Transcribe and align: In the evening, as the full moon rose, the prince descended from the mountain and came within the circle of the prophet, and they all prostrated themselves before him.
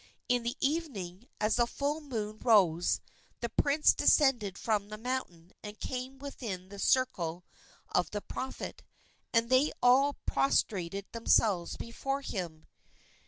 In 0.27 0.41
the 0.41 0.57
evening, 0.59 1.27
as 1.39 1.57
the 1.57 1.67
full 1.67 2.01
moon 2.01 2.39
rose, 2.39 3.01
the 3.39 3.49
prince 3.49 3.93
descended 3.93 4.57
from 4.57 4.89
the 4.89 4.97
mountain 4.97 5.51
and 5.61 5.79
came 5.79 6.17
within 6.17 6.69
the 6.69 6.79
circle 6.79 7.45
of 7.89 8.09
the 8.09 8.21
prophet, 8.21 8.81
and 9.31 9.51
they 9.51 9.71
all 9.79 10.15
prostrated 10.25 11.05
themselves 11.11 11.77
before 11.77 12.21
him. 12.21 12.65